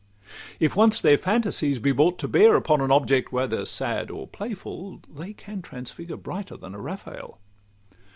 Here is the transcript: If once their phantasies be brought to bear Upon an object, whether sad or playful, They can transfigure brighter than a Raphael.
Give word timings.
If 0.59 0.75
once 0.75 0.99
their 0.99 1.15
phantasies 1.15 1.77
be 1.77 1.91
brought 1.91 2.17
to 2.17 2.27
bear 2.27 2.55
Upon 2.55 2.81
an 2.81 2.89
object, 2.89 3.31
whether 3.31 3.67
sad 3.67 4.09
or 4.09 4.25
playful, 4.25 5.01
They 5.07 5.33
can 5.33 5.61
transfigure 5.61 6.17
brighter 6.17 6.57
than 6.57 6.73
a 6.73 6.79
Raphael. 6.81 7.37